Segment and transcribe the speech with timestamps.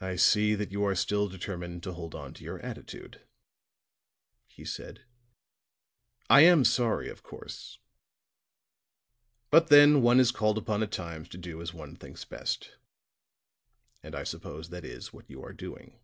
[0.00, 3.22] "I see that you are still determined to hold to your attitude,"
[4.46, 5.02] he said.
[6.30, 7.80] "I am sorry, of course,
[9.50, 12.76] but then one is called upon at times to do as one thinks best,
[14.00, 15.98] and I suppose that is what you are doing."